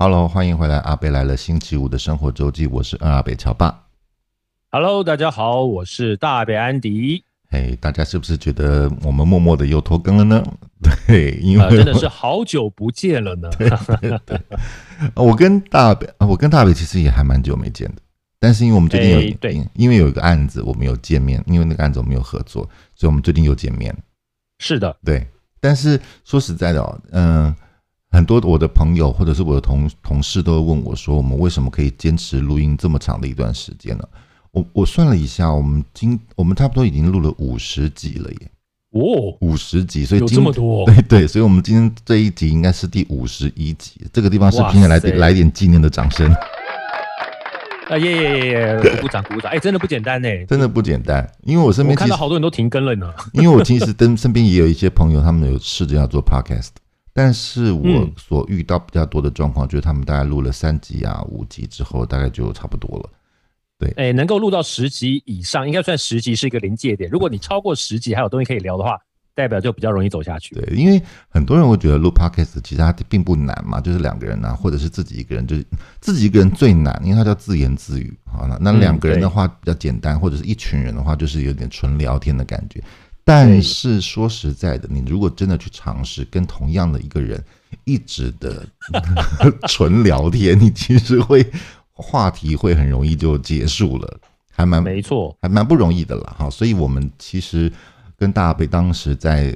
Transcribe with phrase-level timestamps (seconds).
[0.00, 1.36] Hello，欢迎回来，阿北来了。
[1.36, 3.86] 星期五的生活周记，我是二阿北乔爸。
[4.70, 7.24] Hello，大家好，我是大北安迪。
[7.50, 10.40] 嘿，hey, 大家是不是觉得我们默默的又拖更了呢？
[11.08, 13.50] 对，因为、呃、真的是好久不见了呢。
[13.58, 14.40] 对对对，
[15.16, 18.00] 我跟大北，我跟大北其实也还蛮久没见的。
[18.38, 22.62] 但是因为我们最近有，hey, 对，因为有一个案子我们有见面，因为那个案子我们有合作，
[22.94, 23.92] 所以我们最近又见面。
[24.60, 25.26] 是的，对。
[25.60, 27.56] 但是说实在的哦，嗯、呃。
[28.10, 34.04] 很多我的朋友或者是我的同同事都会问我说：“我们为什么可以坚持录音这么长的一段时间呢？”
[34.50, 38.38] 我我算了一下，我们今我们差不多已经录了五十集了耶！
[38.92, 40.86] 哦，五十集，所以有这么多？
[40.90, 44.00] 对对，所以我们今天这一集应该是第五十一集。
[44.10, 46.32] 这个地方是不是应该来点来点纪念的掌声？
[47.90, 49.00] 啊耶耶耶耶！
[49.02, 49.52] 鼓掌鼓掌！
[49.52, 51.30] 哎，真的不简单呢，真的不简单。
[51.44, 53.12] 因为我身边看到好多人都停更了呢。
[53.34, 56.70] 因为我其实跟身边也有一些朋友，他们有试着要做 podcast。
[57.18, 63.10] 但是我所遇到比较多的状况，就是他们大概录了三集啊、五集之后，大概就差不多了。
[63.76, 67.10] 对，哎，能够录到十集以上，应该算十集是一个临界点。
[67.10, 68.96] 如果你超过十集还有东西可以聊的话，
[69.34, 70.54] 代表就比较容易走下去。
[70.54, 75.66] 对，因为很多人会觉得录 podcast 其实它并不难嘛，就是两个人啊，或者是自己一个人，就是
[76.00, 78.16] 自己一个人最难，因为它叫自言自语。
[78.32, 82.80] 好，了那两个人的话比较简单，或者是一群人的话，就是有点纯聊天的感觉。
[83.28, 87.44] 但是说实在的，你如果真的去尝试跟同样的一个人
[87.84, 88.66] 一直的
[89.68, 91.46] 纯聊天，你其实会
[91.92, 94.18] 话题会很容易就结束了，
[94.50, 96.48] 还蛮没错，还蛮不容易的了哈。
[96.48, 97.70] 所以我们其实
[98.16, 99.54] 跟大北当时在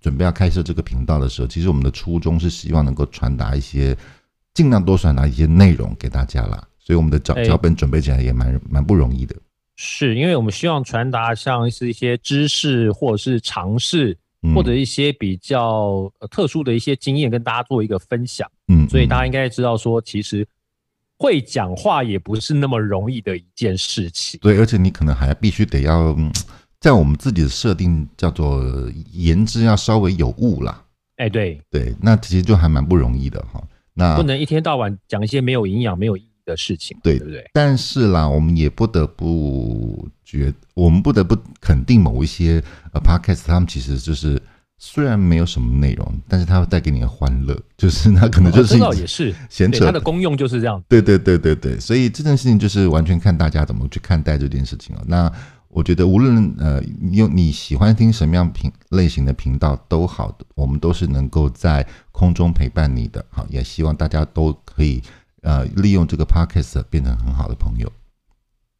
[0.00, 3.96] 准备要开设这个频道的时候，其实我们的初衷是希望能够传达一些，
[4.54, 6.66] 尽量多传达一些内容给大家啦。
[6.80, 9.36] 所以我们的脚脚本准备起来也蛮蛮不容易的。
[9.80, 14.18] 是因为我们希望传达像是一些知识，或者是尝试，
[14.52, 18.50] 或者一些比较特殊的一些经验，跟大家做一个分享。
[18.66, 20.44] 嗯，所以大家应该知道说，其实
[21.16, 24.40] 会讲话也不是那么容易的一件事情。
[24.40, 26.12] 对，而且你可能还必须得要
[26.80, 28.60] 在我们自己的设定叫做
[29.12, 30.84] 言之要稍微有误啦。
[31.18, 33.62] 哎，对对，那其实就还蛮不容易的哈。
[33.94, 36.16] 那不能一天到晚讲一些没有营养、没有
[36.48, 37.44] 的事情，对，对不对？
[37.52, 44.40] 但是啦，我们也不得不觉，我们不得不肯定某一些呃 podcast，他们其实就是
[44.78, 50.82] 虽然没有什么内容，但是它会带给你的欢乐， 就是那可能就是知道也是闲扯，它的功用就是这样。
[50.88, 55.02] 对对对对对，所以这件事情就是完全看大家怎么去看待这件事情哦。
[55.06, 55.30] 那
[55.68, 56.82] 我觉得无论呃
[57.12, 63.22] 用你喜欢听什么样频类型的频道都好的，我们都是能够在空中陪伴你的。
[63.28, 65.02] 好，也希望大家都可以。
[65.42, 67.90] 呃，利用这个 podcast 变成很好的朋友。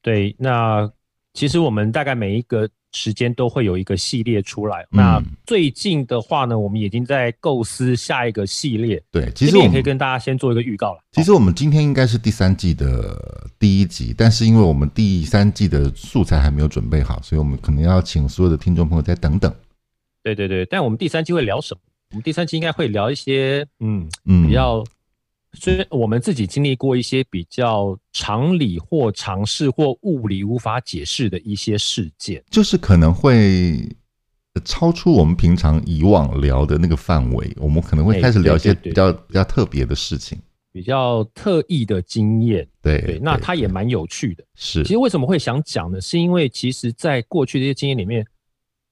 [0.02, 0.90] 对，那
[1.34, 4.82] 其实我们大概每一个时间都会有一个系列出来。
[4.90, 9.02] 嗯、那最近的话呢，我们已经在构思下一个系列。
[9.10, 11.00] 对，其实我们也可以跟大家先做一个预告了。
[11.12, 19.54] 其实我们今天应该是第三季的第一集，但是因为我们第三季的素材还没有准备好，所以我们可能要请所有的听众朋友再等等。
[20.22, 21.80] 对对对，但我们第三季会聊什么？
[22.10, 24.82] 我们第三季应该会聊一些，嗯嗯，比较。
[25.54, 33.88] 所以我们自己经历过一些比较常理或常识或物理无法解释的一些事件，就是可能会
[34.64, 40.38] 超出我们平常以往聊的那个范围，我们可能会开始聊一些比较比较特别的事情，
[40.70, 42.68] 比较特异的经验。
[42.82, 44.44] 对对，那它也蛮有趣的。
[44.54, 45.98] 是，其实为什么会想讲呢？
[45.98, 48.22] 是因为其实在过去这些经验里面，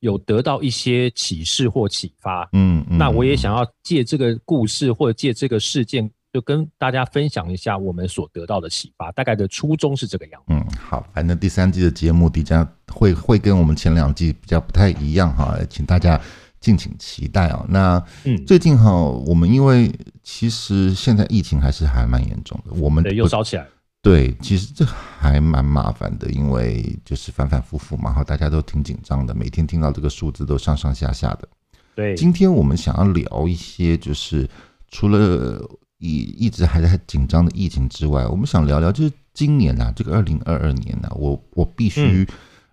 [0.00, 2.48] 有得到一些启示或启发。
[2.54, 6.10] 嗯嗯，那我也想要借这个故事或者借这个事件。
[6.36, 10.52] 就跟大家分享一下我们所得到的启发，大概的初衷是这个样子。
[10.52, 16.20] 嗯，好，反正第三季的节目底下会会跟我们前两季比较不太一样哈，请大家
[16.60, 17.64] 敬请期待啊。
[17.70, 19.90] 那嗯，最近哈，我们因为
[20.22, 23.66] 其实现在疫情还是还蛮严重的，我们又烧起来。
[24.02, 31.48] 对，其实这还蛮麻烦的，因为就是反反复复嘛，哈，大家都挺紧张的，每天听到这个数字都上上下下的。
[31.94, 34.46] 对，今天我们想要聊一些，就是
[34.90, 35.66] 除了。
[35.98, 42.26] 一一直还在紧张的疫情之外，我们想聊聊，就是今年啊，这个二零二二年呐、啊，我我必须、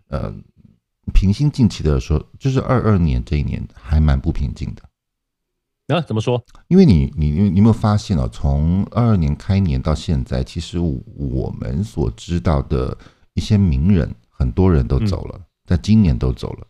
[0.10, 0.34] 嗯、呃
[1.14, 4.84] 平心静气的说，就是二二年这一年还蛮不平静的。
[5.96, 6.02] 啊？
[6.02, 6.44] 怎么说？
[6.68, 12.98] 因为你你你有没有发现哦，从二二年开年到现在，其实我们所知道的
[13.34, 16.68] 一些名人，很多人都走了，嗯、在今年都走了。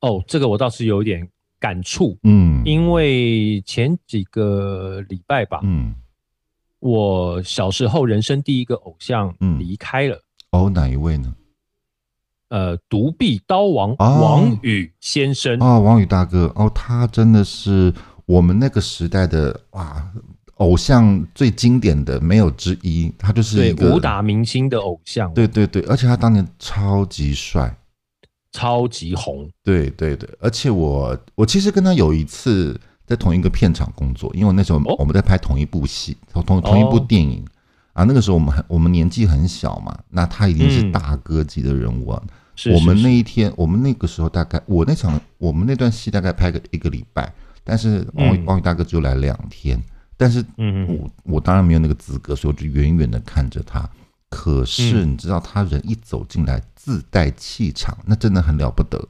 [0.00, 1.28] 哦，这个我倒是有点。
[1.60, 5.94] 感触，嗯，因为前几个礼拜吧，嗯，
[6.78, 10.20] 我小时候人生第一个偶像离开了，
[10.50, 11.32] 哦，哪一位呢？
[12.48, 15.56] 呃，独臂刀王王宇先生。
[15.60, 17.94] 啊，王宇大哥，哦，他真的是
[18.26, 20.04] 我们那个时代的哇，
[20.56, 25.32] 偶像最经典的没有之一，他就是一个武打明星的偶像。
[25.32, 27.72] 对对对，而且他当年超级帅，
[28.52, 29.48] 超级红。
[29.62, 37.50] 对对对，而且我我其实跟他有一次在同一个片场工作，因为那时候我们在拍同一部戏，同同同一部电影、哦、
[37.94, 38.04] 啊。
[38.04, 42.22] 那个时候我们很我们年纪很小嘛，那他已经是大哥级的人物啊。
[42.22, 47.32] 嗯、是是是我们那一天，我们那个时候大概我那场我们那段戏大概拍个一个礼拜，
[47.64, 49.82] 但是王王宇大哥就来两天。
[50.16, 53.88] 但是，我我当然没有那个资格，所以我就远远的看着他。
[54.28, 59.08] 可是你知道，他人一走进来，自带气场，那真的很了不得。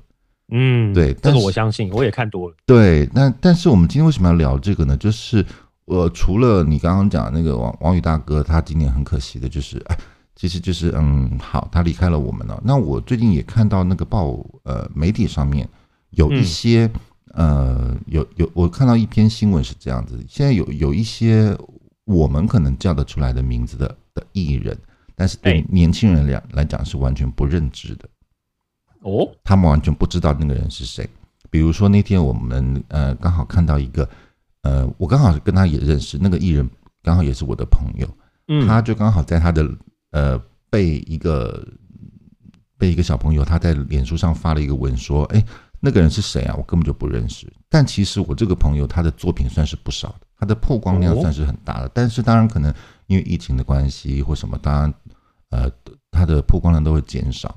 [0.52, 2.56] 嗯，对，这个我相信，我也看多了。
[2.66, 4.96] 对，那但是我们今天为什么要聊这个呢？
[4.96, 5.46] 就是
[5.84, 9.96] 呃，除了你刚刚讲那个王王宇大哥，他今年很可惜的，就是 哎，
[10.34, 12.60] 其实就是嗯，好，他离开了我们了。
[12.64, 15.68] 那我最近也看到那个报呃媒体上面
[16.10, 16.86] 有一些。
[16.86, 17.00] 嗯
[17.32, 21.56] 呃，有有，我看到一篇新闻是这样子，现在有有一些
[22.04, 24.76] 我们可能叫得出来的名字的的艺人，
[25.20, 28.08] 但是对年轻人来来讲是完全不认知的。
[29.02, 31.06] 哦，他们完全不知道那个人是谁。
[31.50, 34.08] 比如说那天我们呃刚好看到一个，
[34.62, 36.66] 呃，我刚好跟他也认识，那个艺人
[37.02, 38.08] 刚好也是我的朋友，
[38.48, 39.68] 嗯，他就刚好在他的
[40.12, 41.62] 呃被一个
[42.78, 45.44] 被一个小朋友他在脸书上发了一个文说，哎。
[45.82, 46.54] 那个人是谁啊？
[46.58, 47.50] 我根本就不认识。
[47.70, 51.90] 但其实我这个朋友他的作品算是不少的，他的曝光量算是很大的。
[51.94, 52.70] 但是当然可能
[53.06, 54.92] 因为疫情的关系或什么，当然
[55.50, 55.70] 呃
[56.10, 57.54] 他的曝光量都会减少。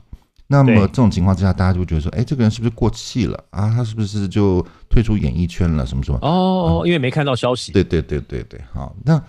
[0.47, 3.69] 那么这种情况之下，大家就会觉得说，哎，这个人是不是过气了啊？
[3.69, 5.85] 他是不是就退出演艺圈了？
[5.85, 6.19] 什么什么？
[6.21, 7.71] 哦，因为没看到消息。
[7.71, 9.23] 对对对对对，好，那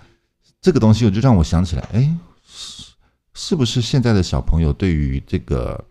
[0.61, 2.93] 这个东西我就让我想起来，哎，是
[3.33, 5.83] 是不是现在的小朋友对于这个？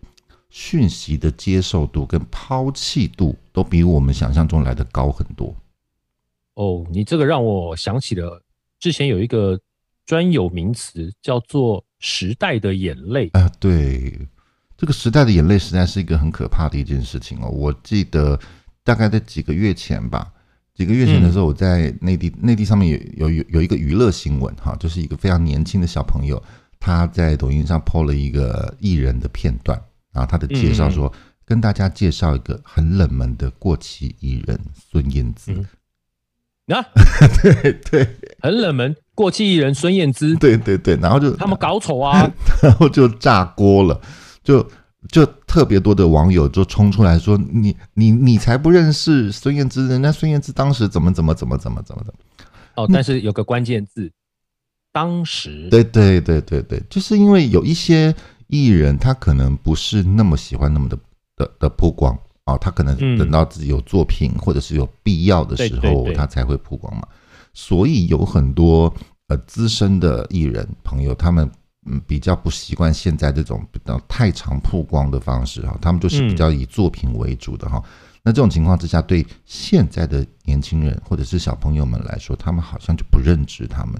[0.56, 5.52] 讯息的接受度跟抛弃度都比我们想象中来的高很多。
[6.54, 8.40] 哦，你这个让我想起了
[8.78, 9.58] 之前有一个
[10.06, 13.50] 专有名词叫做“时代的眼泪”啊。
[13.58, 14.12] 对，
[14.76, 17.48] 这个“时代的眼泪”实在是一个很可怕的一件事情哦。
[17.48, 18.38] 我记得
[18.82, 20.30] 大概在几个月前吧，
[20.74, 26.40] 几个月前的时候，我在内地，内地上面有有有一个娱乐新闻哈，就是一个非常年轻的小朋友，
[26.78, 29.80] 他在抖音上 po 了一个艺人的片段。
[30.12, 35.52] 然后他的介绍说，嗯、跟大家介绍一个很冷门的过气艺人孙燕姿。
[35.52, 35.66] 嗯
[36.76, 36.82] 啊、
[37.42, 38.08] 对对，
[38.40, 40.34] 很冷门过气艺人孙燕姿。
[40.36, 42.30] 对对对，然后就他们搞丑啊，
[42.62, 44.00] 然后就炸锅了，
[44.42, 44.66] 就
[45.08, 52.20] 就特别多的网友就冲出来说：“你你你才不认识孙燕姿，人家孙燕姿当时怎么怎么怎么怎么怎么怎么。”
[52.76, 54.10] 哦，但是有个关键字，
[54.92, 55.68] 当时。
[55.70, 58.14] 对对对对对，就是因为有一些。
[58.48, 60.96] 艺人他可能不是那么喜欢那么的
[61.34, 67.08] 的的曝光啊，他可能等到自己有作品或者是有必要的时候，他才会曝光嘛。
[67.54, 68.92] 所以有很多
[69.28, 71.50] 呃资深的艺人朋友，他们
[71.86, 77.82] 嗯比较不习惯现在这种比较太常曝光的方式哈，他们就是比较以作品为主的哈。
[78.22, 83.94] 那这种情况之下，对现在的年轻人或者是小朋友们来说，他们好像就不认知他们。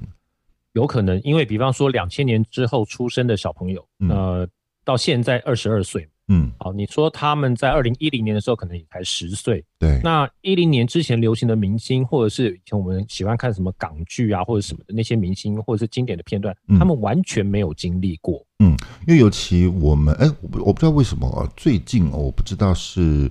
[0.73, 4.49] 有可能，因为比方说两千年之后出生的小朋友，嗯、呃，
[4.83, 18.75] 到现在二十二岁，嗯，好，你说他们在二零一零年的时候可能也才十岁，对，那一零年之前流行的明星，或者是以前我们喜欢看什么港剧啊，或者什么的那些明星，或者是经典的片段，嗯、他们完全没有经历过，嗯，
[19.07, 23.29] 因为尤其我们，哎，我我不知道为什么啊，最近我不知道是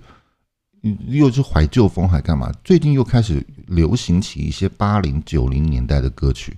[1.09, 6.57] 又是怀旧风还干嘛，最近又开始流行起一些八零九零年代的歌曲。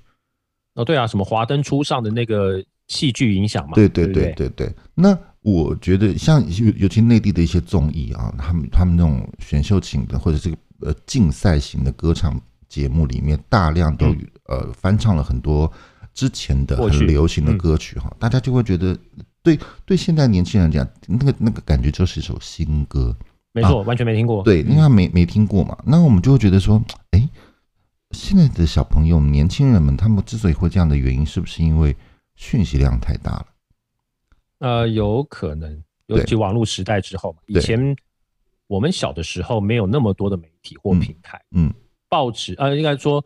[0.75, 3.73] 哦，对啊，什么华灯初上的那个戏剧影响嘛？
[3.75, 4.71] 对对对对对。
[4.95, 12.37] 那我觉得像尤尤其内地的一些综艺啊，他们他们那种选秀型的或者这个呃竞赛型的歌唱
[12.69, 14.07] 节目里面，大量都
[14.49, 15.73] 呃翻唱了很多
[16.12, 18.99] 之前的很流行的歌曲哈，大家就会觉得
[19.41, 23.17] 对对现在年轻人讲，那个那个感觉就是一首新歌。
[23.53, 24.43] 没错，完全没听过。
[24.43, 27.29] 对，因为他没没听过嘛，那我们就会觉得说，哎。
[28.12, 31.95] 现在的小朋友、年轻人们，他们之所以会这样的原因，是不是因为
[32.37, 33.47] 讯息量太大了？
[34.58, 37.38] 呃，有可能，尤其网络时代之后嘛。
[37.46, 37.96] 以前
[38.66, 41.75] 我们小的时候没有那么多的媒体或平台，嗯，嗯
[42.08, 43.25] 报纸呃，应该说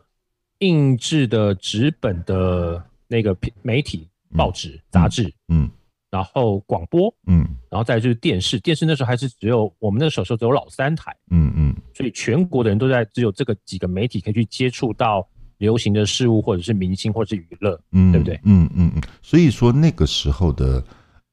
[0.59, 5.63] 印制的纸本的那个媒体、报纸、杂志，嗯。
[5.65, 5.71] 嗯
[6.11, 15.25] 然后广播，嗯，然后再就是电视，电视那时候还是只有我们那时候只有老三台，嗯嗯，所以全国的人都在只有这个几个媒体可以去接触到
[15.59, 18.37] 流行的事物，或者是明星，或者是娱乐，嗯，对不对？
[18.43, 19.01] 嗯嗯嗯。
[19.21, 20.83] 所以说那个时候的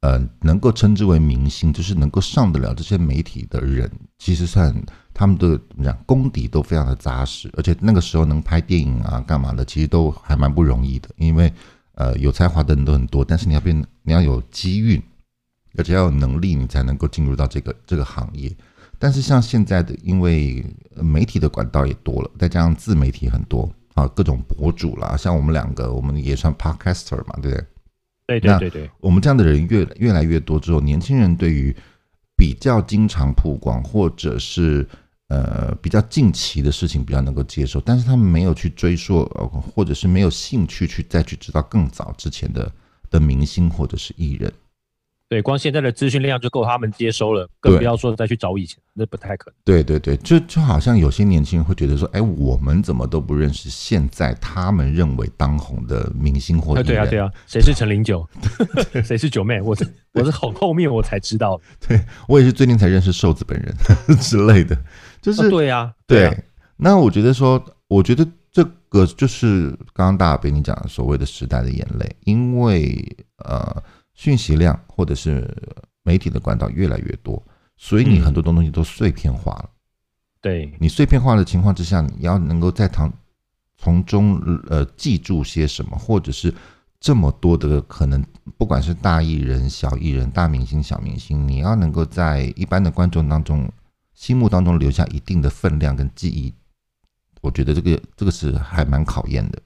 [0.00, 4.72] 呃，能够称之为明星，就是能够上得了这些媒体的人，其实算
[5.12, 5.60] 他们的
[6.06, 11.52] 功底都非常的扎实，而且那个时候能拍电影啊干嘛的，其实都还蛮不容易的，因为
[11.94, 15.02] 呃有才华的人都很多，但是你要变你要有机运，
[15.76, 18.54] 而且要有能力，你才能够进入到这个这个行业。
[19.00, 20.64] 但是像现在的，因为
[20.94, 27.66] 媒体的管道也多了，再加上自媒体很多啊，各种博主啦，像我们两个，我们也算 podcaster 嘛，对不对？
[28.28, 28.90] 对对对对。
[29.00, 31.74] 我们这样的人越越来越多之后，年轻人对于
[32.36, 34.86] 比较经常曝光或者是
[35.28, 39.24] 呃比较近期的事情比较能够接受，但是他们没有去追溯，
[39.74, 42.70] 或者是没有兴趣去再去知道更早之前的
[43.10, 44.52] 的明星或者是艺人。
[45.28, 49.54] 对，光现在的资讯量就够他们接收了，更不要说再去找以前，那不太可能。
[49.62, 58.26] 对对对，就就好像有些年轻人会觉得说，哎，我们怎么都不认识现在他们认为当红的明星或者对啊对啊， 谁是陈零九，
[59.04, 64.74] 谁是九妹，我是我是很后面我才知道， 对我也是最近才认识瘦子本人之类的，
[65.20, 66.20] 就是、哦、对呀、啊，对。
[66.20, 66.34] 对啊、
[66.78, 73.82] 那我觉得说，我觉得这个就是刚刚大家被你讲的所谓的时代的眼泪，因为呃。
[74.18, 75.48] 讯息量或者是
[76.02, 77.40] 媒体的管道越来越多，
[77.76, 79.70] 所以你很多东西都碎片化了。
[80.40, 83.12] 对，你碎片化的情况之下，你要能够在从
[83.76, 84.34] 从中
[84.68, 86.52] 呃记住些什么，或者是
[86.98, 88.20] 这么多的可能，
[88.56, 93.70] 不管是大艺人、小艺人、大明星、小明星，你要能够在一般的观众当中
[94.14, 96.52] 心目当中留下一定的分量跟记忆，
[97.40, 99.62] 我觉得这个这个是还蛮考验的。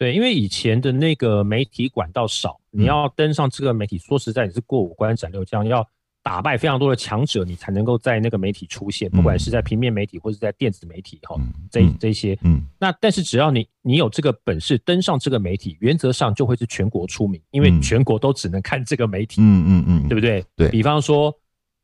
[0.00, 5.86] 对，因为以前的那个媒体管道少，你要登上这个媒体，说实在，你是过五关斩六将，要
[6.22, 11.36] 打败非常多的强者，你才能够在那个媒体出现，不管是在平面媒体或者在电子媒体哈，
[11.70, 20.42] 这这些，嗯，那但是只要你你有这个本事登上这个媒体，原则上就会是全国出名，因为全国都只能看这个媒体，嗯嗯嗯，对不对？
[20.56, 21.30] 对，比方说，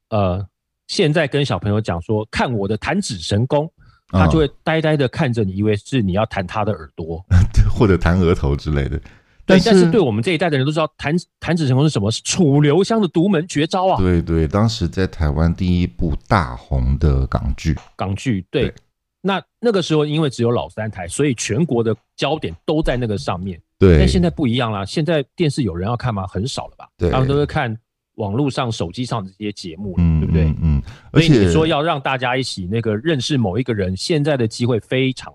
[0.09, 0.43] 呃，
[0.87, 3.71] 现在跟小朋友讲说，看我的弹指神功。
[4.09, 7.25] 他就会呆呆的看着你，以为是你要弹他的耳朵，
[7.71, 9.01] 或者弹额头之类的。
[9.45, 12.11] 但是，但是对我们这一代的人都知道，弹弹指成功是什么？
[12.11, 13.97] 是楚留香的独门绝招啊！
[13.97, 18.69] 对对，当时在台湾第一部大红的港剧，港剧对。
[18.69, 18.75] 对
[19.23, 23.61] 那那个时候，因为只有老三台，所以全国的焦点都在那个上面。
[23.77, 23.99] 对。
[23.99, 26.25] 但现在不一样了，现在电视有人要看吗？
[26.29, 26.89] 很少了吧？
[26.97, 27.11] 对。
[27.11, 27.77] 他们都是看。
[28.17, 30.45] 网络上、手机上的这些节目，嗯，对不对？
[30.45, 30.83] 嗯，嗯，
[31.13, 35.33] 而且你说要让大家一起那个认识某一个人，现在的机会非常。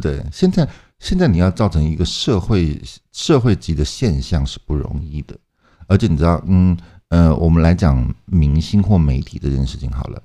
[0.00, 0.68] 对，现在
[0.98, 2.80] 现在你要造成一个社会
[3.12, 5.36] 社会级的现象是不容易的，
[5.88, 6.76] 而且你知道，嗯
[7.08, 10.22] 呃，我们来讲明星或媒体这件事情好了，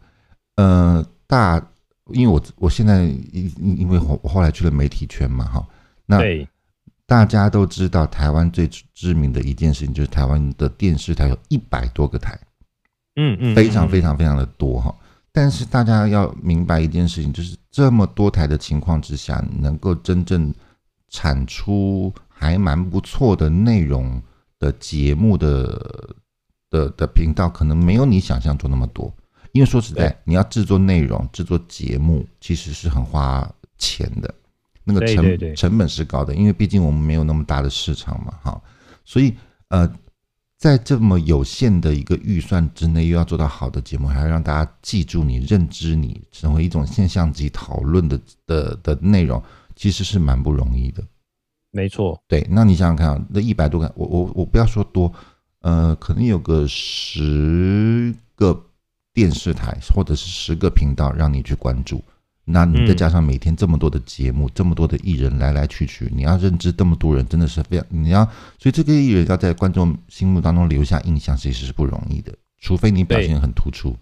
[0.58, 1.66] 呃，大，
[2.08, 5.68] 因为我我现在因因为我我后来去了媒体圈嘛，哈，
[6.06, 6.18] 那。
[6.18, 6.48] 对
[7.12, 12.40] 大家都知道，台湾最知名的一件事情就是台湾的电视台有一百多个台，
[13.18, 14.96] 嗯嗯，非常非常非常的多哈。
[15.30, 20.54] 但是大家要明白一件事情，就是这么多台的情况之下，能够真正
[21.10, 24.22] 产出还蛮不错的内容
[24.58, 26.16] 的节目的
[26.70, 29.14] 的的频道，可能没有你想象中那么多。
[29.52, 33.46] 因为说实在，你要制作内容、制作节目，其实是很花
[33.78, 34.34] 钱的。
[34.84, 38.62] 那个成成本是高的，因为毕竟我们没有那么大的市场嘛，哈，
[39.06, 39.34] 所以
[39.70, 39.92] 呃，
[40.58, 49.42] 在这么有限的一个预算之内，又要做到好的节目，还要让大家记住你、认知你，成为一种现象级讨论的的的内容，
[49.76, 51.04] 其实是蛮不容易的。
[51.72, 55.12] 没错，对，那你想想看啊，那一百多个，我我我不要说多，
[55.62, 58.66] 呃，可能有个十个
[59.14, 62.04] 电视台或者是十个频道让你去关注。
[62.46, 68.26] 那你再加上每天这么多的节目，嗯、这么多的艺人来来去去，你要认知这么多人，真的是非常你要，
[68.58, 73.96] 所以这个艺人要在观众心目当中留下印象，其实是不容易的，除非你表现很突出。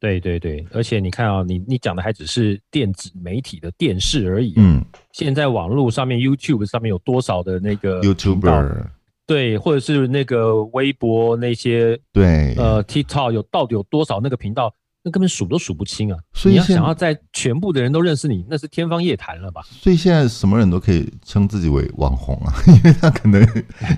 [0.00, 4.52] 对对对，而且你看啊、哦，你你讲的还只是电子媒体的电视而已。
[4.56, 8.86] 嗯，现在网络上面 YouTube 上面有多少的那个 YouTuber？
[9.26, 14.72] 对，或者是那个微博那些对，呃 TikTok 有到底有多少那个频道？
[15.08, 16.18] 那根本数都数不清啊！
[16.34, 19.62] 所以你要想要在全部的人都认识你，那是天方夜谭了吧？
[19.70, 23.42] 所以现在什么人都可以称自己为网红啊， 因为他可能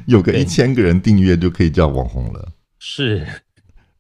[0.07, 2.49] 有个一千个人订阅就可以叫网红了。
[2.79, 3.27] 是，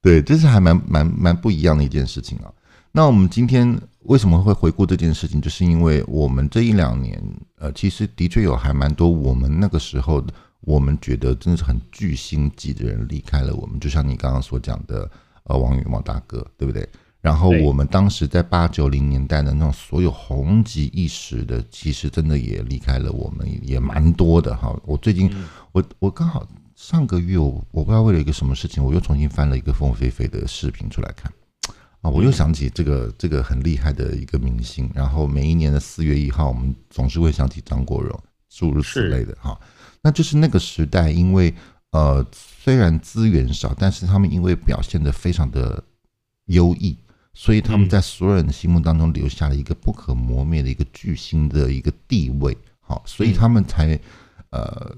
[0.01, 2.53] 对，这是还蛮蛮蛮不一样的一件事情啊。
[2.93, 5.41] 那我们今天为什么会回顾这件事情？
[5.41, 7.21] 就是因为我们这一两年，
[7.59, 10.25] 呃，其实的确有还蛮多我们那个时候
[10.61, 15.11] 我们觉得真的是很巨星级的人离开了我们，就像你刚刚所讲的。
[15.45, 16.89] 呃，王羽毛大哥，对不对？
[17.21, 24.75] 然后我们当时在八九零年代的那种所有红极一时的，其实真的也离开了我们，也蛮多的哈。
[24.87, 25.31] 我最近，
[25.73, 31.31] 我我刚好上个月，我我不知道为了一个什么事情，我又重新翻了一个凤飞飞的视频出来看。
[32.01, 38.19] 啊，我又想起这个这个很厉害的一个明星，然后每一年的四月一号，我们总是会想起张国荣，
[38.49, 39.61] 诸如此类的哈。
[40.03, 41.55] 那就是那个时代，因为
[41.93, 45.83] 呃虽然资源少，但是他们因为表现得非常的
[46.47, 46.97] 优异，
[47.35, 52.57] 所以他们在所有人的心目当中留下了一个不可磨灭的一个巨星的一个地位。
[52.81, 53.99] 好，所以他们才
[54.51, 54.97] 呃，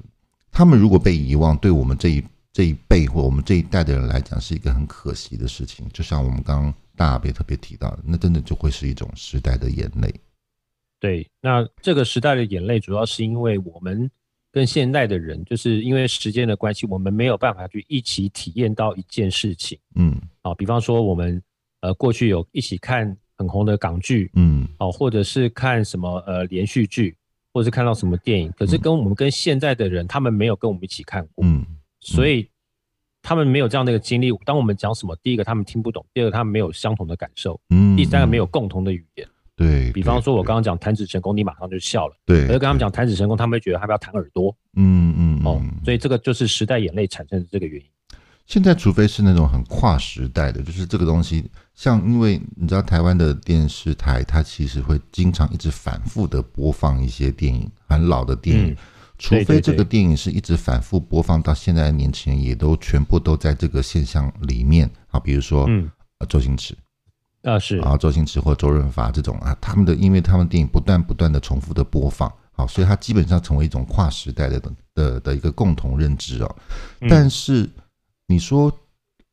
[0.51, 5.89] 他们如果被遗忘，对我们这一这一辈或我们这一代的人来讲，是一个很可惜的事情。
[5.93, 6.75] 就像我们刚刚。
[6.95, 10.15] 大阿别特别提到的，那真的就会是一种时代的眼泪。
[11.01, 14.09] 对，那这个时代的眼泪，主要是因为我们
[14.53, 19.79] 跟现代的人，就是因为时间的关系，我们没有办法去一起体验到一件事情。
[19.97, 21.43] 嗯，啊，比方说我们
[21.81, 27.17] 呃过去有一起看很红的港剧，嗯，哦，或者是看什么呃连续剧，
[27.53, 31.67] 或者是看到什么电影，可是跟我们跟现在的人，他们没有跟我们一起看过，嗯，
[31.99, 32.47] 所以。
[33.25, 34.33] 他们没有这样的一个经历。
[34.45, 39.29] 当我们讲什么，第一个他们听不懂，第二个他们没有相同的感受，嗯，第三个没有共同的语言。
[39.63, 42.17] 对，比方说，我刚刚讲弹指成功，你马上就笑了。
[42.25, 44.55] 对，而跟他们讲弹指成功，他们会觉得他们要弹耳朵。
[44.75, 47.87] 嗯嗯哦，所以这个就是时代眼泪产生的这个原因。
[48.47, 58.73] 现在，除非是那种很跨时代的，就是这个东西，像因为你知道台湾的电视台，它其实会经常一直反复的播放一些电影，很老的电影。
[58.73, 58.77] 嗯
[59.19, 65.89] 除非这个电影是一直反复播放到现在的年轻人也都全部都在这个现象里面啊，比如说，嗯，
[66.29, 66.77] 周星驰
[67.43, 74.63] 啊是啊，周星驰或周润发这种啊，他们的因为他们电影不断不断的重复的播放，好，所以它基本上成为一种跨时代的
[74.95, 76.57] 的的一个共同认知哦。
[77.09, 77.69] 但是
[78.27, 78.73] 你说，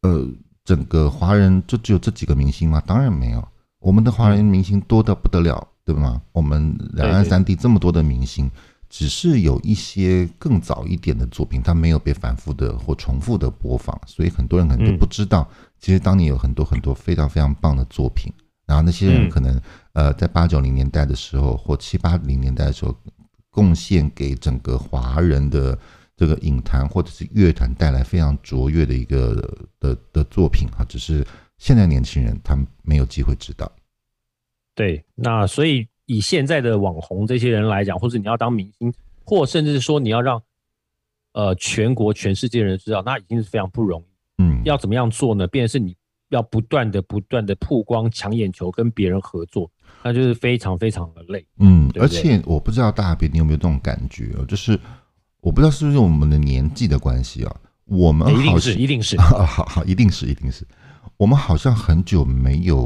[0.02, 0.28] 呃，
[0.66, 2.82] 整个华人就只有这几个明星吗？
[2.86, 3.48] 当然没有，
[3.80, 6.22] 我们的华人明星多的不得了，对吗？
[6.32, 8.50] 我们两岸三地这么多的明星。
[8.92, 15.48] 只是有一些更早一点的作品，它没有被反复的或重复的播放，所以很多人可能就不知道，
[15.80, 18.32] 其实当年有很多很多非常非常棒的作品，
[18.66, 19.60] 然后那些人可能
[19.94, 22.96] 呃在八九零年代的时候或七八零年代的时候，
[23.50, 25.78] 贡献给整个华人的
[26.16, 29.36] 这个影坛或者是乐坛带来非常卓越的一个
[29.80, 31.26] 的的作品哈，只是
[31.58, 33.72] 现在年轻人他们没有机会知道。
[34.76, 35.88] 对，那所以。
[36.12, 38.92] 以现在的网红这些人来讲，或者你要当明星，
[39.24, 40.42] 或甚至是说你要让
[41.34, 44.09] 呃全国全世界人知道，那已经是非常不容易。
[44.40, 45.46] 嗯，要怎么样做呢？
[45.46, 45.96] 变成是你
[46.30, 49.70] 要不断的、不断的曝光、抢眼球，跟别人合作，
[50.02, 51.46] 那就是非常非常的累。
[51.60, 54.80] 嗯，对对，而且我不知道大阿别你有没有这种感觉哦，就是
[55.42, 60.66] 我不知道是不是我们的年纪的关系啊，我们好像一定是，一定是， 好好，一定是，一定是，
[61.18, 62.78] 我们好像很久没有，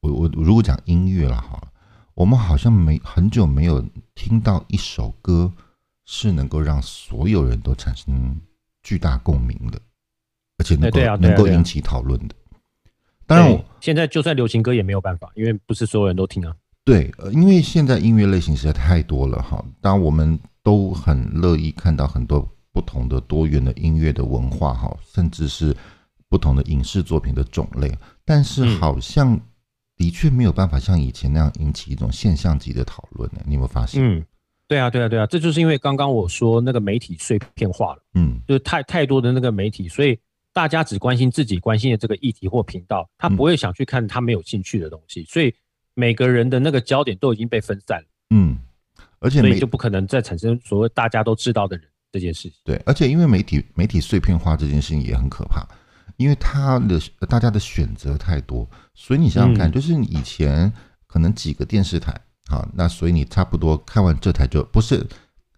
[0.00, 1.60] 我我如果讲音乐了哈。
[2.14, 3.80] 我们好像没很久没有
[4.16, 5.52] 听到一首歌
[6.04, 8.36] 是能够让所有人都产生
[8.82, 9.80] 巨大共鸣的，
[10.58, 12.34] 而且能够能够引起讨论的。
[13.26, 16.54] 当然我，现在就算流行歌也没有办法，因为不是所有人都听啊。
[16.84, 19.64] 对，呃因为现在音乐类型实在太多了哈。
[19.80, 25.74] 当然，我们都很乐意看到很多不同的多元的音乐的文化哈，甚至是
[26.28, 29.40] 不同的影视作品的种类，但是好像。
[29.98, 33.40] 的确没有办法像以前那样引起一种现象级的讨论呢？
[33.44, 34.00] 你有没有发现？
[34.00, 34.24] 嗯，
[34.68, 40.16] 对啊，对啊，对啊，这就是因为刚刚我说那个媒体碎片化了，嗯，就是太太多的那个媒体，所以
[40.58, 45.54] 大家只关心自己关心的这个议题或频道，他不会想去看他没有兴趣的东西，所以
[45.94, 48.58] 每个人的那个焦点都已经被分散了，嗯，
[49.20, 52.58] 而且所以就不可能再产生所谓大家都知道的人这件事情。
[52.64, 55.64] 对，而且因为媒体媒体碎片化这件事情也很可怕。
[56.16, 60.72] 因为他的大家的选择太多，所以你想想看，就是你以前
[61.06, 62.12] 可能几个电视台，
[62.48, 65.06] 好，那所以你差不多看完这台就不是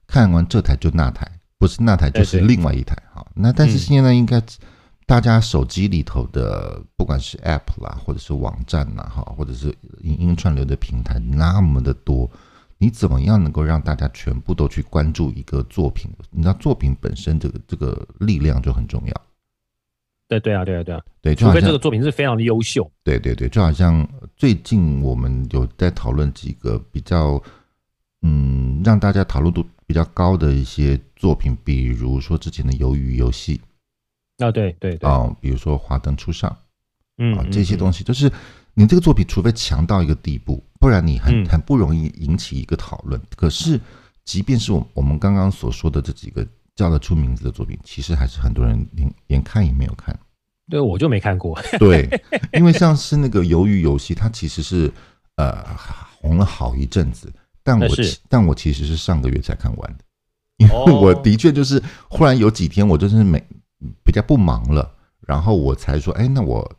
[0.06, 4.38] 看完这台就那台，不是那台就是另外一台，好，那但是现在应该
[5.10, 12.30] 大家手机里头的不管是 App 啦，或者是网站啦，哈，或者是影音串流的平台那么的多，
[12.78, 16.08] 你怎么样能够让大家全部都去关注一个作品？
[16.30, 19.22] 你知道作品本身这个这个力量就很重要。
[20.28, 22.88] 对对啊，对啊，对啊，对，除非这个作品是非常的优秀。
[23.02, 27.42] 对对对，就好像最近我们有在讨论几个比较，
[28.22, 33.58] 嗯，让大家讨论度比较高的一些作品，比如说之前的《鱿鱼游戏》
[34.40, 36.50] 啊，对对对，啊，比如说《华灯初上》，
[37.18, 38.30] 嗯，啊，这些东西都是
[38.74, 43.20] 你这个作品，除非强到一个地步，不然你很很不容易引起一个讨论。
[43.36, 43.80] 可是，
[44.24, 46.46] 即便是我我们刚刚所说的这几个。
[46.76, 50.18] 叫得出名字的作品，其实还是很多人连连看也没有看。
[50.66, 51.60] 对，我就没看过。
[51.78, 52.08] 对，
[52.54, 54.90] 因为像是那个《鱿鱼游戏》，它其实是
[55.36, 55.62] 呃
[56.22, 57.30] 红了好一阵子，
[57.62, 57.88] 但我
[58.30, 60.04] 但我其实是上个月才看完的，
[60.56, 63.44] 因为我的确就是忽然有几天我就是没
[64.04, 64.90] 比较不忙了，
[65.20, 66.70] 然后我才说，哎，那我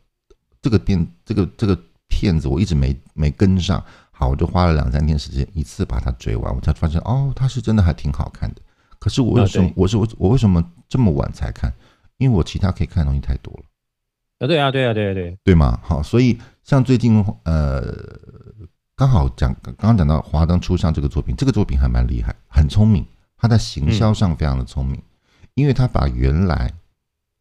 [0.60, 8.62] 这个片这个这个片子我一直没没跟上，好，我就花了两三天时间一次把它追完，我才发现哦，它是真的还挺好看的。
[8.98, 11.72] 可是我为什么、啊、我是我我为什么这么晚才看？
[12.18, 13.64] 因为我其他可以看的东西太多了。
[14.38, 15.80] 啊，对啊，对啊，对啊，对，对吗？
[15.82, 17.82] 好，所以像最近呃，
[18.94, 23.04] 刚好讲刚刚讲到《华灯初上》这个作品，这个作品还蛮厉害，很聪明，
[23.36, 26.72] 它在行销上非常的聪明，嗯、因为它把原来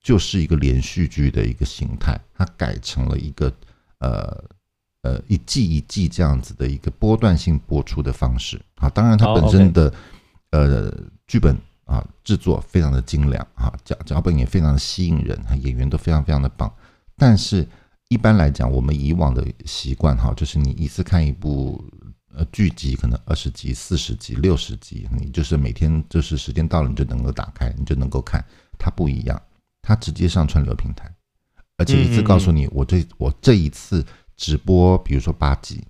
[0.02, 3.54] 就是一个连续剧的一个形态，它改成了一个
[4.00, 4.44] 呃
[5.04, 8.62] 呃一季一季这样子的一个波段性播出的方式。
[8.76, 9.94] 啊，当然它本身的、
[10.52, 10.92] 呃。
[11.28, 16.70] 剧本啊，制作非常的精良啊，脚脚本也非常的吸引人，演员都非常非常的棒。
[17.16, 17.66] 但是，
[18.10, 21.82] 一般来讲，我们以往的习惯哈，就是你一次看一部
[22.36, 28.44] 呃剧集，可能二十集、四十集、六十集，你就是每天就是时间到了，你就能够打开，你就能够看。
[28.78, 29.42] 它不一样，
[29.82, 31.14] 它直接上串流平台，
[31.78, 35.84] 而且一次告诉你，我这我这一次直播，比如说八集，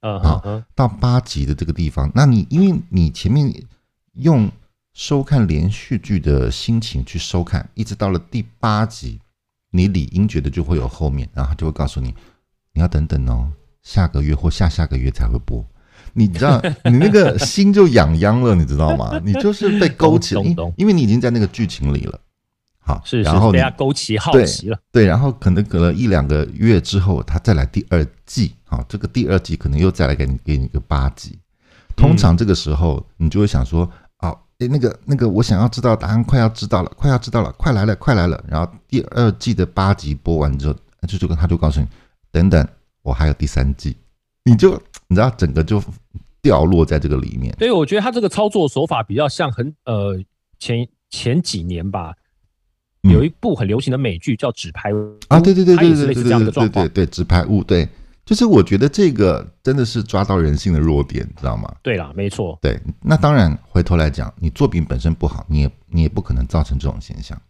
[0.00, 3.52] 啊，到八集的这个地方，那你因为你前面
[4.14, 4.50] 用。
[4.92, 9.20] 收看连续剧的心情去收看，一直到了第八集，
[9.70, 12.12] 你理应觉得就会有后面，然后就会告诉你，
[12.74, 15.64] 你要等等哦，下个月或下下个月才会播。
[16.12, 19.18] 你知道， 你那个心就痒痒了，你知道吗？
[19.24, 20.42] 你就是被勾起了，
[20.76, 22.20] 因为你已经在那个剧情里了。
[22.94, 24.78] 好，是，然后被他勾起好奇了。
[24.90, 31.38] 对，然后可能隔了一两个月之后，他再来第二季，啊，这个第二季可能又再来给你给你个八集。
[31.96, 33.90] 通常这个时候，你就会想说。
[34.60, 38.44] 诶，那个那个，我想要知道答案，快要知道了，快要知道了，快来了，快来了。
[38.46, 40.74] 然后第二季的八集播完之后，
[41.08, 41.86] 就就跟他就告诉你，
[42.30, 42.68] 等等，
[43.00, 43.96] 我还有第三季，
[44.44, 45.82] 你就你知道整个就
[46.42, 47.56] 掉落在这个里面。
[47.58, 50.22] 对，我觉得他这个操作手法比较像很呃
[50.58, 52.12] 前前几年吧，
[53.02, 54.96] 有一部很流行的美剧叫《纸牌屋》
[55.28, 57.88] 啊，对对对对对对对对对对纸牌屋对。
[58.22, 61.74] 就是我觉得这个真的是抓到人性的弱点，知道吗？
[61.82, 62.56] 对啦，没错。
[62.62, 67.40] 对，那当然回头来讲，你作品本身不好，你也你也不可能造成这种现象。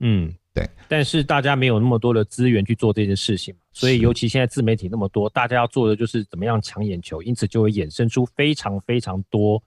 [0.00, 0.66] 嗯，对。
[0.88, 9.62] 但是大家没有那么多的资源去做这件事情，所以尤其现在自媒体那么多，大家要做的就是怎么样抢眼球，因此就会衍生出非常非常多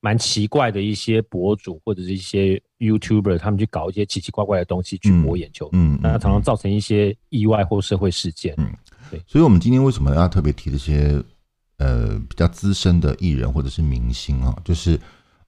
[0.00, 8.72] 蛮奇怪的一些博主或者是一些 YouTuber，他们去搞一些奇奇怪怪的东西去博眼球，嗯，那常常造成一些意外或社会事件，嗯。
[9.10, 11.20] 对所以，我们今天为什么要特别提这些
[11.78, 14.56] 呃比较资深的艺人或者是明星啊？
[14.64, 14.98] 就是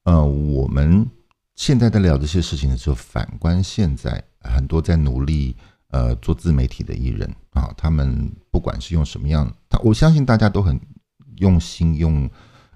[0.02, 1.08] 呃，我们
[1.54, 5.54] 现在在聊这些事情的时候，反观现在很多在努力
[5.90, 10.80] 呃做自媒体的艺人啊，他们不管是用什么样，他我相信大家都很
[11.36, 12.28] 用心、用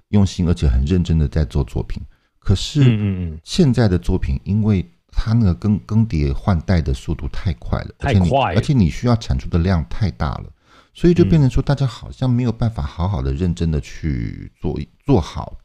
[0.09, 2.01] 用心，而且很认真的在做作品。
[2.47, 10.45] 可是，嗯嗯，现在的作品，因为它那个更更迭换代的速度太快了，太快，而且你需要产出的量太大了。
[10.93, 15.57] 所以就变成说，大家好像没有办法好好的、认真的去做做好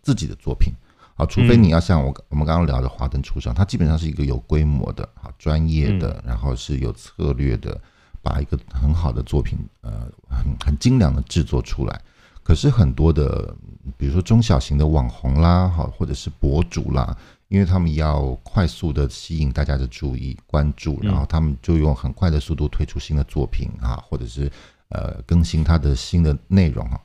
[0.00, 0.72] 自己的作品
[1.14, 7.78] 啊，除非你要像我我们刚刚聊的《华灯初上》，它基本上是一个有规模的、啊专业的，然后是有策略的，
[8.22, 12.00] 把一个很好的作品呃很很精良的制作出来。
[12.42, 13.56] 可是很多的，
[13.96, 17.16] 比如说中小型的网红啦，好或者是博主啦。
[17.48, 24.50] 因为他们要快速的吸引大家的注意关注，然后他们就用很快的速度推出新的作品啊，或者是
[24.88, 26.98] 呃更新他的新的内容啊。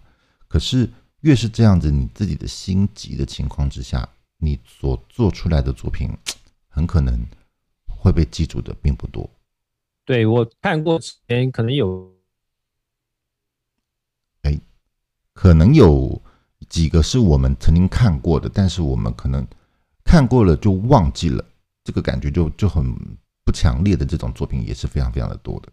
[0.48, 6.10] 可是越是这样子，你自己的心急的情况之下，你所做出来的作品
[6.70, 7.28] 很可能
[7.86, 9.30] 会被记住的并不多。
[10.06, 12.10] 对，我看过之前可能有，
[14.44, 14.58] 哎，
[15.38, 16.20] 可能有
[16.68, 19.46] 几个是我们曾经看过的，但是我们可能。
[20.10, 21.44] 看过了就忘记了，
[21.84, 22.96] 这个感觉就就很
[23.44, 25.68] 不强烈的这种作品也是非常非常的多的。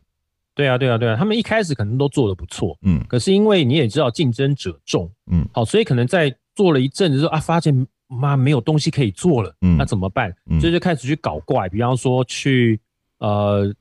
[0.57, 10.35] 对啊，对啊，对啊，他们一开始可能都做的不错，嗯，可是因为你也知道竞争者众，嗯，好，所以可能在做了一阵子之后啊，发现妈没有东西可以做了，嗯，那怎么办？
[10.61, 12.81] 所以就开始去搞怪，比方说去
[13.19, 13.73] 呃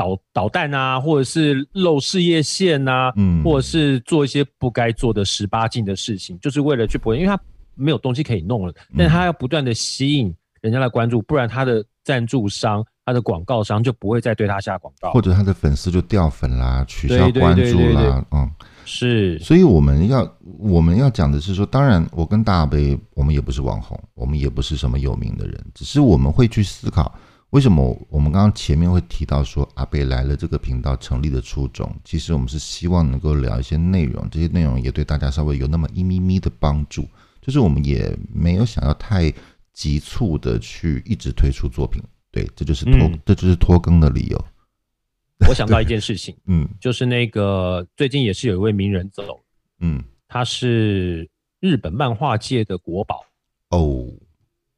[0.00, 7.38] 捣捣蛋啊，或者是露事业线啊，嗯，或者是做一些不该做的十八禁的事情，就是为了去博，因为他。
[7.76, 18.22] 没有东西可以弄了，但他要不断的吸引人家的关注，不然他的赞助商、他的广告商就不会再对他下广告，或者他的粉丝就掉粉啦、取消关注啦。
[18.32, 18.50] 嗯，
[18.84, 19.38] 是。
[19.38, 27.14] 所以我们要我们要讲的是说，当然我跟大杯，我们也不是网红，我们也不是什么有名的人，只是我们会去思考，
[27.50, 37.08] 为什么我们刚刚前面会提到说阿贝来了这个频道成立的初衷，其实我们是希望能够聊一些内容，这些内容也对大家稍微有那么一咪咪的帮助。
[37.40, 39.32] 就是我们也没有想要太
[39.72, 44.44] 急促的去一直推出作品，对，这就是拖，嗯、这就是拖更的理由。
[45.48, 49.40] 我想到一件事情， 嗯，就是那个最近也是有一位名人走，
[49.80, 51.28] 嗯，他是
[51.60, 53.24] 日本漫画界的国宝。
[53.70, 54.06] 哦，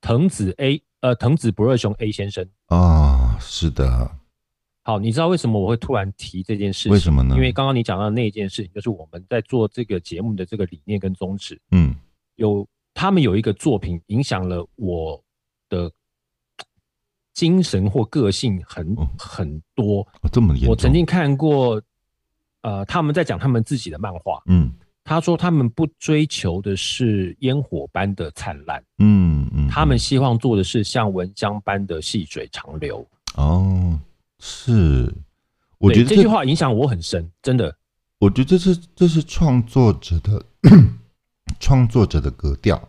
[0.01, 4.11] 藤子 A，呃，藤子不二雄 A 先生啊、哦，是的。
[4.85, 6.93] 好，你知道为什么我会突然提这件事情？
[6.93, 7.35] 为什么呢？
[7.35, 11.93] 因为刚刚你讲到的那一件事情，就是我们在做这个节目的这个理念跟宗旨，嗯，
[12.37, 15.21] 有他们有一个作品影响了我
[15.69, 15.91] 的
[17.35, 20.07] 精神或个性很、哦、很多。
[20.21, 20.71] 哦、这么严重？
[20.71, 21.83] 我曾经看过，
[22.61, 24.73] 呃，他们在讲他们自己的漫画，嗯，
[25.05, 33.07] 他说他们不追求的是烟火般的灿烂，嗯嗯，他们希望做的是像蚊香般的细水长流。
[33.37, 33.99] 哦。
[34.45, 35.15] 是，
[35.79, 37.73] 我觉得这，这句话影响我很深，真的。
[38.19, 40.45] 我觉得这是这是创作者的
[41.61, 42.89] 创作者的格调。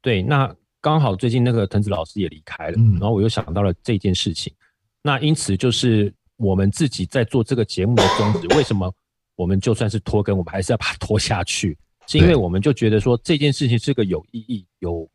[0.00, 4.54] 对，那刚好最近那个藤子老师也离开了，嗯，然后我又想到了这件事情。
[5.02, 8.94] 那因此就是我们自己在做这个节目的宗旨，为什么
[9.38, 11.78] 我们就算是拖更，我们还是要把它拖下去？
[12.06, 15.08] 是因为我们就觉得说这件事情是个有意义、有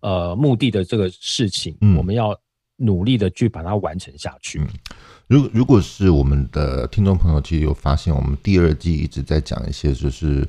[0.00, 2.38] 呃目的的这个事情，嗯，我们要。
[2.78, 4.58] 努力的去把它完成下去。
[4.58, 4.66] 嗯，
[5.28, 10.44] 如如果是我们的听众朋友，其实有发现，我们第二季一直在讲一些就是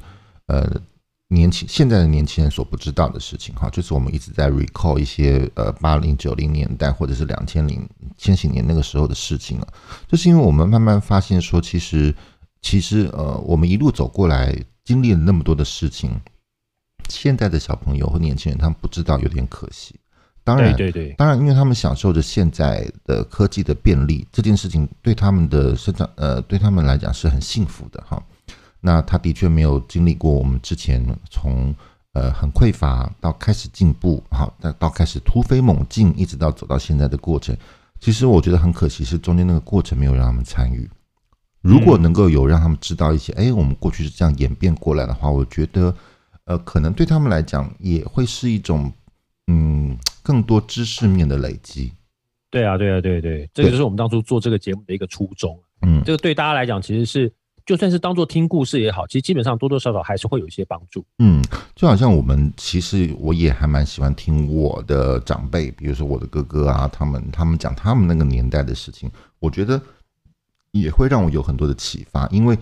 [0.48, 0.82] 呃
[1.28, 9.68] 年轻现在的年轻人所不知道的事情哈，就是我们一直在 recall 一些呃八零九零年代或者是两千零千禧年那个时候的事情了。
[10.08, 12.16] 就是因为我们慢慢发现说，其实
[12.64, 16.10] 其实呃我们一路走过来，经历了那么多的事情，
[17.10, 19.94] 现在的小朋友和年轻人他们不知道，有点可惜。
[20.46, 28.22] 当然，对对对，当然，因为他们享受着现在的科技的便利，这件事情对他们的生长，呃，对他们来讲是很幸福的哈。
[28.82, 31.74] 那他的确没有经历过我们之前从
[32.12, 37.56] 呃很匮乏到开始进步，好，到到开始突飞猛进，一直到走到现在的过程。
[38.02, 40.90] 其实我觉得很可惜，是中间那个过程没有让他们参与。
[41.64, 45.96] 如果能够有让他们知道一些，哎，我们过去是这样演变过来的话，我觉得，
[46.46, 48.92] 呃，可能对他们来讲也会是一种。
[49.48, 51.92] 嗯，更多知识面的累积。
[52.50, 55.60] 对啊，对啊，对对，这个就是我们当初做这个节目的一个初衷。
[55.82, 57.30] 嗯，这个对大家来讲，其实是
[57.66, 61.04] 就算是当做听故事也好，其实基本上多多少少还是会有一些帮助。
[61.20, 61.44] 嗯，
[61.76, 69.82] 就好像我们其实我也还蛮喜欢听我的长辈，比如说我的哥哥啊，他们他们讲他们那个年代的事情，我觉得
[70.74, 72.28] 也会让我有很多的启发。
[72.28, 72.56] 因为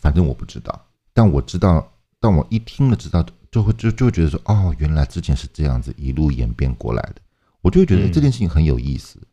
[0.00, 3.24] 反正我不知道，但我知道，但我一听了知道。
[3.48, 7.22] 就会就就会觉得说哦，原来之前是这样子一路演变过来的，
[7.62, 9.18] 我就会觉得这件事情很有意思。
[9.20, 9.26] 嗯、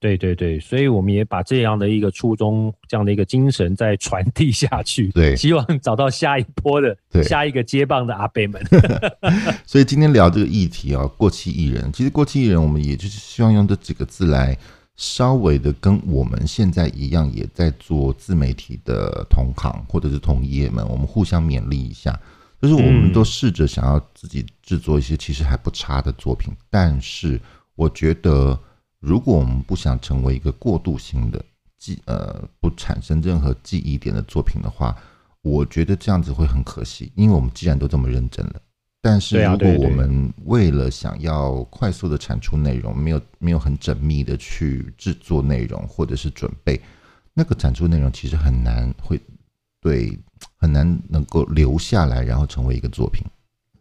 [0.00, 5.08] 对对对，所以我们也把这样的一个初衷、这样的一个精神再传递下去。
[5.12, 8.62] 对，希望找到下一波的、下一个接棒的阿贝们。
[9.66, 14.56] 所以今天聊这个议题啊，过气艺人，其实过气艺人，我们也就是希望用这几个字来
[14.96, 22.18] 稍微的跟我们现在一样，也在做自媒体的同行或者是同业们，我们互相勉励一下。
[22.60, 27.40] 就是我们都试着想要自己制作一些其实还不差的作品，但是
[27.74, 28.56] 我觉得，
[29.00, 31.44] 如果我们不想成为一个过渡性的
[31.76, 34.96] 记呃不产生任何记忆点的作品的话，
[35.40, 37.10] 我觉得这样子会很可惜。
[37.16, 38.62] 因为我们既然都这么认真了，
[39.02, 46.80] 但是如果我们为了想要快速的产出内容，没有没有很缜密的去制作内容或者是准备，
[47.34, 49.20] 那个产出内容其实很难会
[49.80, 50.18] 对。
[50.58, 53.24] 很难能够留下来，然后成为一个作品。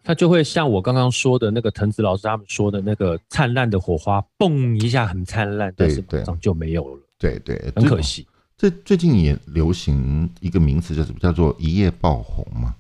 [0.04, 7.02] 它就会像我刚刚说的那个藤子老师他们说的那个灿烂的火花，嘣一下很灿烂，但是马上就没有了。
[7.18, 8.28] 对对，对，很可惜。
[8.56, 12.76] 这最近也流行一个名词，叫什么叫做一夜爆红嘛。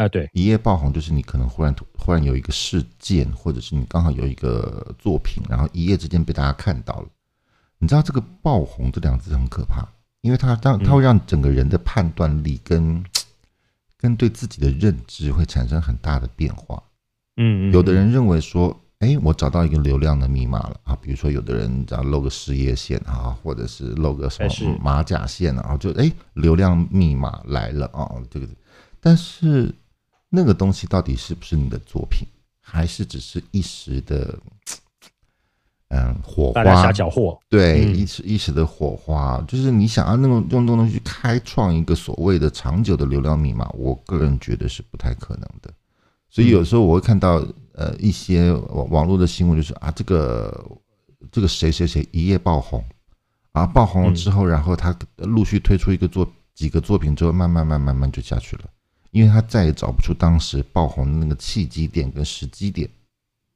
[0.00, 7.08] 啊啊，对，一夜爆红就是你可能忽然忽然有一个事件，或者是你刚好有一个作品，然后一夜之间被大家看到了。
[7.78, 9.86] 你知道这个爆红这两个字很可怕。
[10.22, 13.02] 因为它当它会让整个人的判断力跟
[13.96, 16.82] 跟对自己的认知会产生很大的变化。
[17.38, 28.46] 嗯，有的人认为说，哎，我找到一个流量的密码了啊，比如说有的人只要露个事业线啊，或者是露个什么马甲线啊，就哎，流量密码来了啊，这个。
[29.00, 29.74] 但是
[30.30, 32.26] 那个东西到底是不是你的作品，
[32.62, 34.38] 还是只是一时的？
[35.92, 45.68] 嗯，火花，瞎搅和，对，一时一时的火花，就是你想要那种用东西去开创一个所谓的长久的流量密码，我个人觉得是不太可能的。
[46.28, 50.64] 所以有时候我会看到呃一些网网络的新闻，就是啊这个
[51.32, 52.84] 这个谁谁谁一夜爆红。
[53.50, 58.64] 啊，爆红了之后，然后他陆续推出一个作几个作品之后，慢慢慢慢慢就下去了，
[59.10, 62.88] 因为他再也找不出当时爆红的那个契机点跟时机点。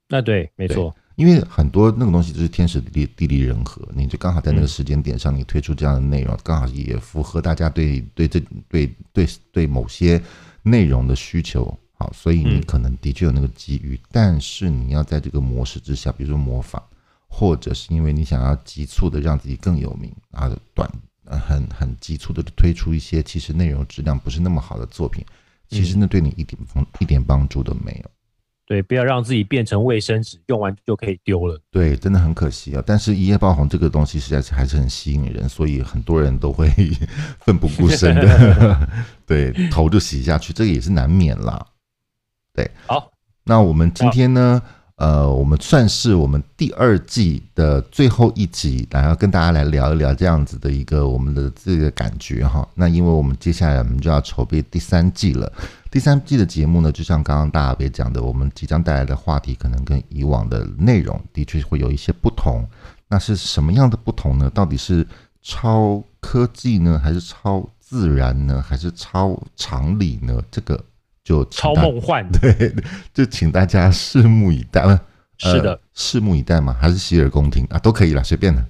[0.08, 0.94] 那对，没错。
[1.16, 10.20] 因为很多那个东西就是天时地利地利人和，你就刚好在那个时间点上，你推出这样的内容，刚好也符合大家对对这对对对某些
[10.62, 11.72] 内容的需求。
[11.96, 16.82] 好，所以你可能的确有那个机遇，但是你要在这个模式之下，比如说模仿，
[17.28, 20.90] 或者是因为你想要急促的让自己更有名啊，短
[21.24, 25.24] 很很急促的推出一些其实内容质量不是那么好的作品，
[25.68, 28.10] 其实那对你一点帮一点帮助都没有。
[28.66, 31.60] 对，不要让自己变成卫生纸，用完就可以丢了。
[31.70, 32.82] 对，真的很可惜啊。
[32.86, 36.66] 但是一夜爆红这个东西实在是还是很吸引人，所以很多人都会
[37.44, 38.88] 奋不顾身的，
[39.26, 41.66] 对，头就洗下去，这个也是难免啦。
[42.54, 43.12] 对，好，
[43.44, 44.62] 那我们今天呢，
[44.96, 52.66] 呃，我们算是我们第二季的最后一集，然后跟大家来聊一聊这样子的一个我们的这个感觉哈。
[52.76, 55.52] 那因为我们接下来我们就要筹备第三季了，
[55.90, 62.64] 第三季的节目呢，就像刚刚大阿伯讲的，我们即将带来的话题可能跟以往的内容的确会有一些不同。
[63.08, 64.48] 那是什么样的不同呢？
[64.50, 65.04] 到底是
[65.42, 70.40] 超科技呢，还是超自然呢，还是超常理呢？
[70.52, 70.80] 这个。
[71.24, 72.72] 就超梦幻， 对，
[73.12, 74.82] 就请大家拭目以待。
[74.82, 75.00] 呃、
[75.38, 78.64] 是的，拭目以待嘛，还是洗耳恭听啊，都可以了，随便的。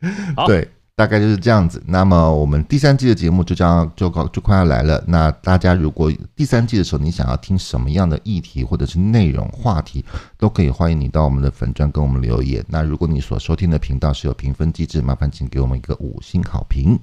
[0.46, 1.82] 对，大概就是这样子。
[1.86, 5.04] 那么我们第三季的节目就将就快就快要来了。
[5.06, 10.02] 那大家如果第三季的时候你想要听什么样的议题或者是内容话题，
[10.38, 12.64] 都可以欢迎你到我们的粉专跟我们留言。
[12.68, 16.98] 那如果你所收听的频道是有评分机制，麻烦请给我们一个五星好评。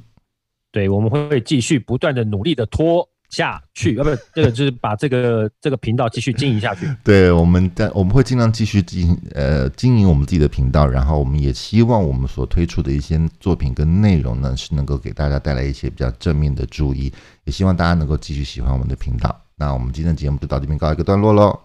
[0.71, 3.07] 对，我们会继续不断的努力的拖。
[3.29, 6.87] 下去，啊不是这个就是把这个这个频道继续经营下去。
[7.03, 17.11] 对，我们但我们会尽量继续经营呃经营我们自己的频道，然后我们也希望我们所推出的一些作品跟内容呢，是能够给大家带来一些比较正面的注意，
[17.43, 19.35] 也希望大家能够继续喜欢我们的频道。
[19.55, 21.59] 那我们今天的节目就到这边告一个段落喽。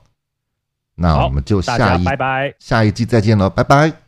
[0.95, 4.02] 那我们就下一拜拜下一季再见喽，拜拜。